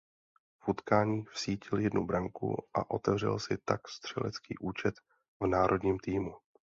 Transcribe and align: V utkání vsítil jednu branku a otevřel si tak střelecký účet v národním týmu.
V 0.63 0.67
utkání 0.67 1.25
vsítil 1.33 1.79
jednu 1.79 2.05
branku 2.05 2.63
a 2.73 2.91
otevřel 2.91 3.39
si 3.39 3.57
tak 3.65 3.87
střelecký 3.87 4.55
účet 4.57 4.95
v 5.39 5.47
národním 5.47 5.99
týmu. 5.99 6.33